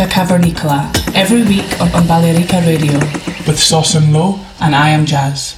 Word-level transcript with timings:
Musica 0.00 0.24
Cavernicola 0.24 0.90
every 1.14 1.42
week 1.42 1.78
on, 1.78 2.06
Balearica 2.08 2.64
Radio 2.64 2.98
with 3.46 3.58
Sauce 3.58 3.96
and 3.96 4.14
Low 4.14 4.40
and 4.62 4.74
I 4.74 4.88
am 4.88 5.04
Jazz. 5.04 5.56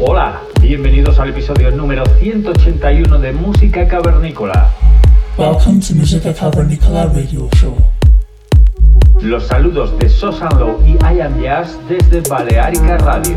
Hola, 0.00 0.40
bienvenidos 0.60 1.18
al 1.18 1.30
episodio 1.30 1.72
número 1.72 2.04
181 2.20 3.18
de 3.18 3.32
Música 3.32 3.88
Cavernícola. 3.88 4.70
Welcome 5.36 5.80
to 5.80 5.94
Musica 5.96 6.32
Cavernicola 6.32 7.06
radio 7.06 7.48
show. 7.56 7.76
Los 9.20 9.48
saludos 9.48 9.98
de 9.98 10.08
Sosan 10.08 10.56
Low 10.60 10.80
y 10.86 10.92
I 11.04 11.20
Am 11.20 11.42
Jazz 11.42 11.76
desde 11.88 12.20
Balearica 12.28 12.96
Radio. 12.98 13.34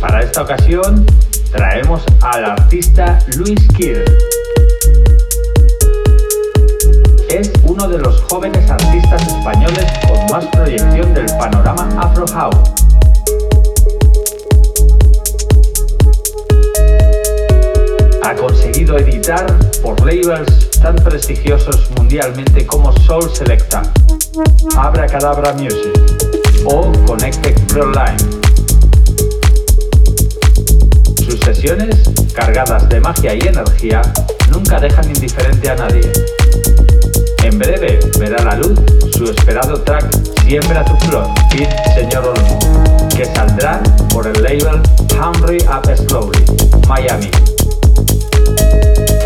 Para 0.00 0.22
esta 0.22 0.42
ocasión 0.42 1.06
traemos 1.50 2.02
al 2.22 2.44
artista 2.44 3.18
Luis 3.36 3.60
Kier. 3.76 4.04
Es 7.28 7.52
uno 7.64 7.88
de 7.88 7.98
los 7.98 8.20
jóvenes 8.22 8.70
artistas 8.70 9.26
españoles 9.26 9.86
con 10.06 10.26
más 10.30 10.46
proyección 10.46 11.12
del 11.14 11.26
panorama 11.38 11.88
Afro 12.00 12.26
House. 12.28 12.76
ha 18.26 18.34
conseguido 18.34 18.98
editar 18.98 19.46
por 19.82 20.00
labels 20.00 20.68
tan 20.82 20.96
prestigiosos 20.96 21.88
mundialmente 21.96 22.66
como 22.66 22.92
Soul 22.98 23.30
Selecta, 23.32 23.82
Abracadabra 24.76 25.52
Music 25.52 25.92
o 26.64 26.90
Connected 27.06 27.54
Pro 27.68 27.92
Line. 27.92 28.45
Sus 31.28 31.40
sesiones, 31.40 31.96
cargadas 32.34 32.88
de 32.88 33.00
magia 33.00 33.34
y 33.34 33.40
energía, 33.40 34.00
nunca 34.52 34.78
dejan 34.78 35.08
indiferente 35.08 35.68
a 35.68 35.74
nadie. 35.74 36.12
En 37.42 37.58
breve 37.58 37.98
verá 38.18 38.44
la 38.44 38.54
luz 38.54 38.78
su 39.12 39.24
esperado 39.24 39.80
track 39.82 40.06
Siembra 40.46 40.84
tu 40.84 40.94
flor, 41.08 41.26
Fit 41.50 41.68
Señor 41.96 42.24
Olmo, 42.28 43.08
que 43.16 43.24
saldrá 43.24 43.82
por 44.10 44.28
el 44.28 44.40
label 44.40 44.80
Hungry 45.18 45.58
Up 45.64 45.92
Slowly, 45.96 46.44
Miami. 46.86 47.28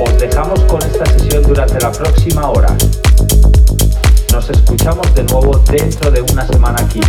Os 0.03 0.19
dejamos 0.19 0.61
con 0.61 0.81
esta 0.81 1.05
sesión 1.05 1.43
durante 1.43 1.79
la 1.79 1.93
próxima 1.93 2.49
hora. 2.49 2.75
Nos 4.33 4.49
escuchamos 4.49 5.15
de 5.15 5.25
nuevo 5.25 5.63
dentro 5.71 6.11
de 6.11 6.23
una 6.23 6.47
semana 6.47 6.81
aquí, 6.81 7.01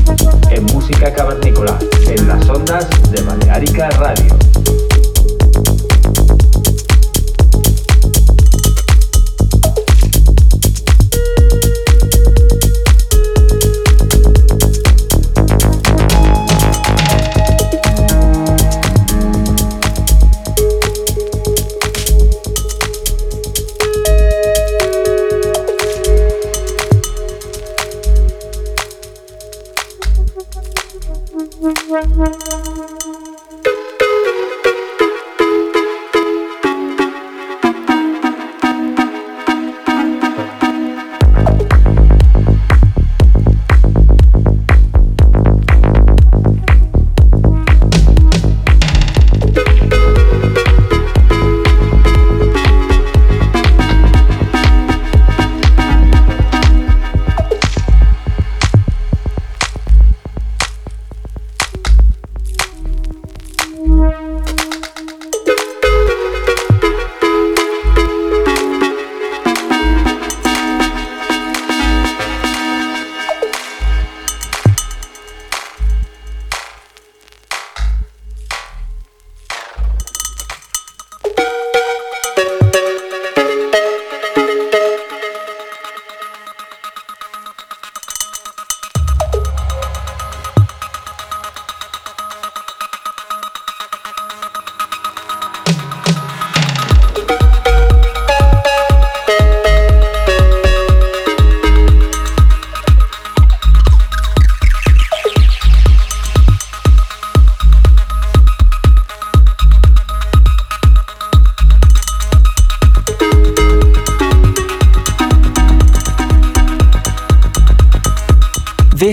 en 0.50 0.66
Música 0.66 1.14
Cavernícola, 1.14 1.80
en 2.08 2.28
las 2.28 2.50
ondas 2.50 2.86
de 3.12 3.22
Balearica 3.22 3.90
Radio. 3.92 4.81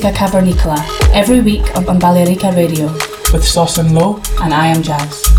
Cavernicola 0.00 0.78
every 1.12 1.40
week 1.40 1.76
on, 1.76 1.88
on 1.88 1.98
Balearica 1.98 2.54
Radio 2.54 2.86
with 3.32 3.44
Sauce 3.44 3.78
and 3.78 3.94
Low, 3.94 4.20
and 4.40 4.54
I 4.54 4.68
am 4.68 4.82
Jazz. 4.82 5.37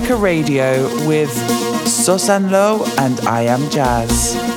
Balearica 0.00 0.20
Radio 0.20 1.06
with 1.06 1.30
Susan 1.86 2.50
Lowe 2.50 2.84
and 2.98 3.20
I 3.20 3.42
Am 3.42 3.68
Jazz. 3.70 4.49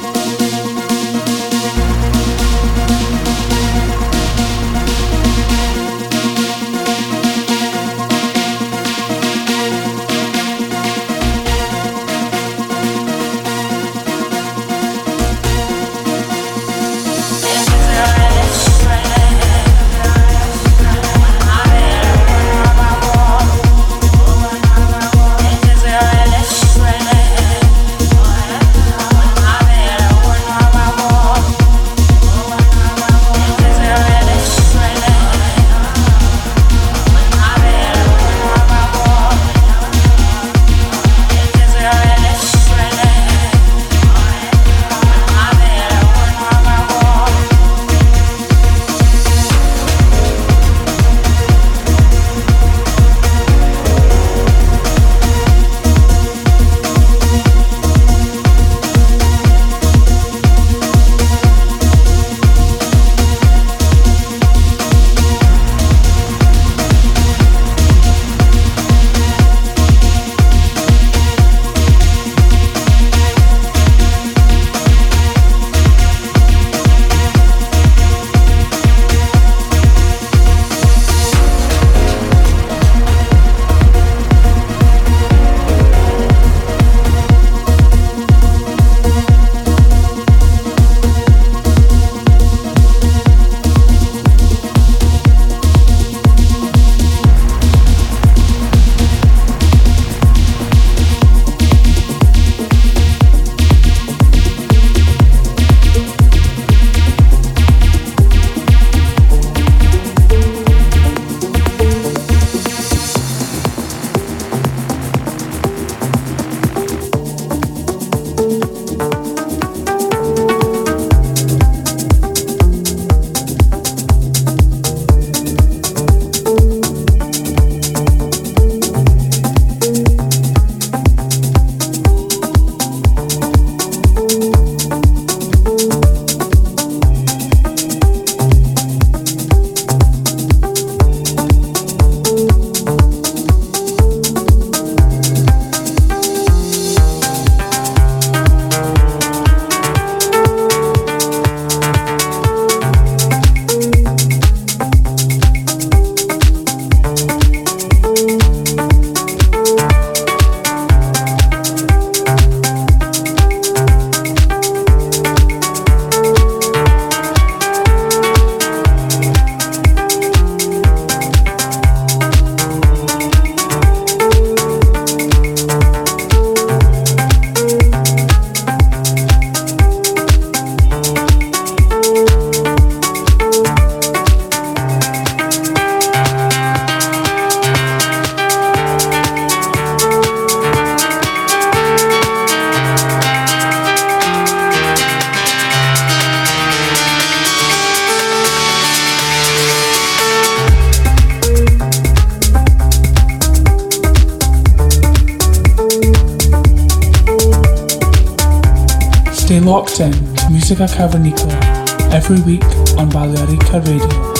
Every 212.12 212.42
week 212.42 212.64
on 212.98 213.10
Balearica 213.10 213.80
Radio. 213.86 214.33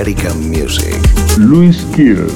Balearica 0.00 0.32
Music. 0.48 0.96
Luis 1.36 1.84
Kiel. 1.94 2.26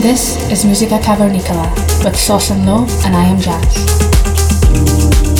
This 0.00 0.38
is 0.48 0.64
Musica 0.64 0.96
Cavernicola 1.00 1.68
with 2.04 2.14
Sauce 2.16 2.50
and 2.50 2.64
Low, 2.64 2.86
and 3.04 3.16
I 3.16 3.24
am 3.24 3.40
Jazz. 3.40 5.31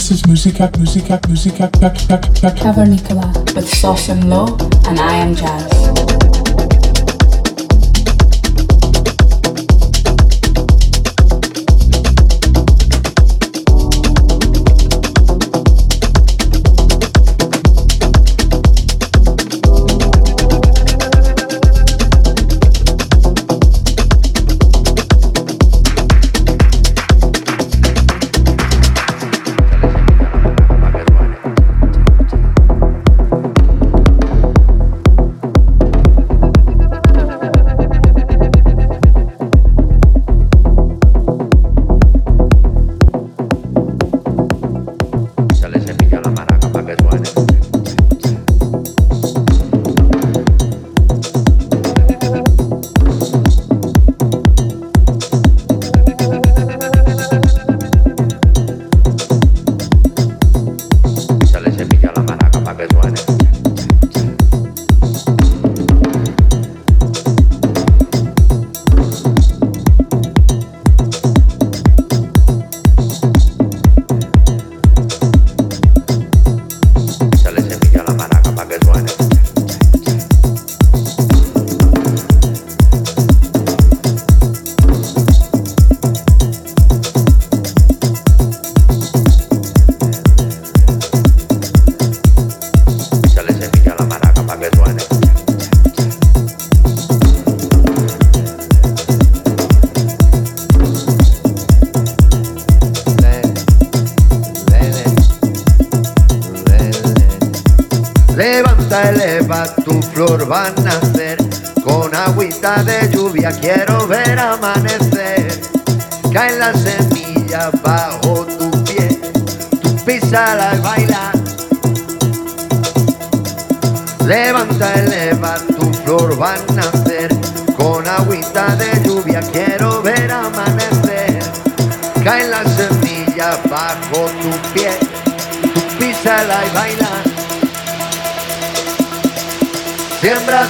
This 0.00 0.12
is 0.12 0.26
Musica, 0.26 0.70
Musica, 0.78 1.20
Musica, 1.28 1.68
Cavernicola 1.68 3.54
with 3.54 3.68
Sauce 3.68 4.08
and 4.08 4.30
Low, 4.30 4.46
and 4.88 4.98
I 4.98 5.16
am 5.16 5.34
Jazz. 5.34 6.19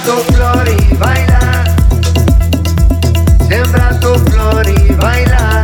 tu 0.05 0.33
flor 0.33 0.67
y 0.67 0.95
baila. 0.95 1.63
Siembra 3.47 3.99
tu 3.99 4.13
flor 4.29 4.67
y 4.67 4.93
baila. 4.93 5.61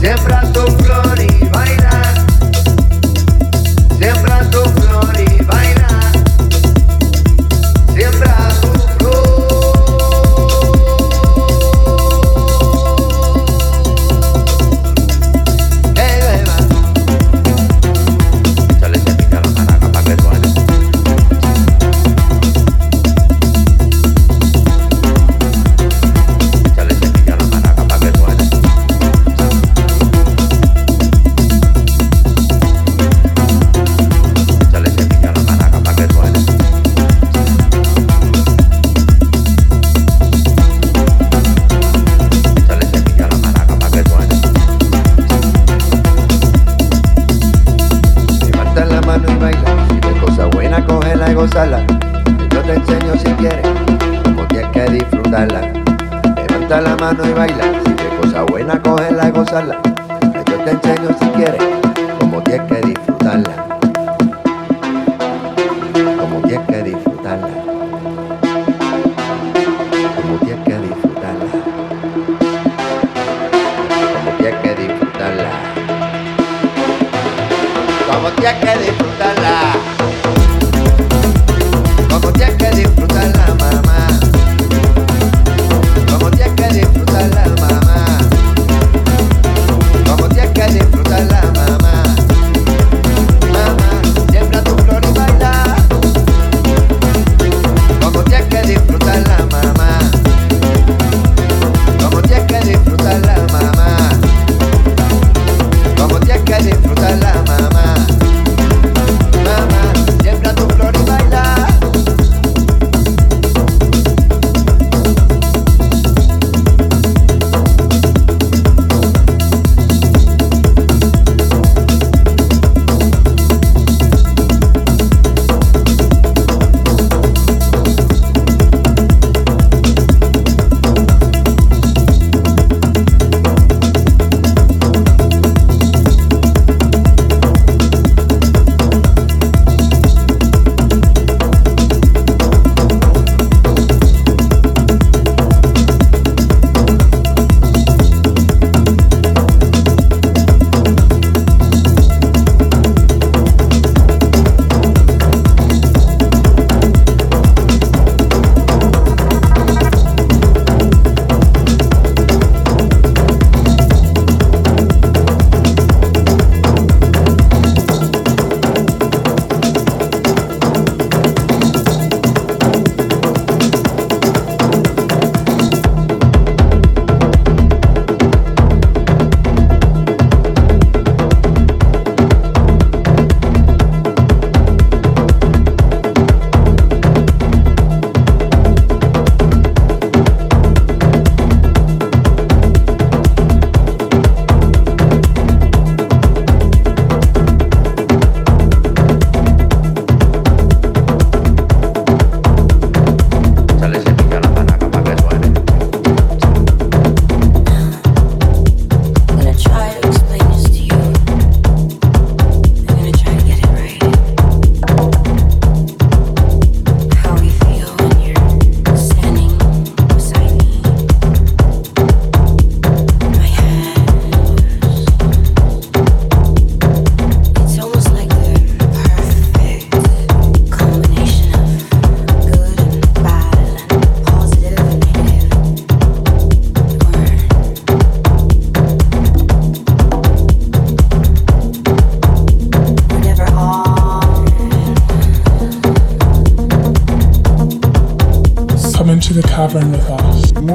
Siembra 0.00 0.42
tu 0.52 0.60
flor. 0.82 1.09